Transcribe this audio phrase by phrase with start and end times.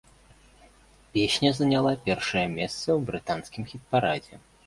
[1.17, 4.35] Песня заняла першае месца ў брытанскім хіт-парадзе.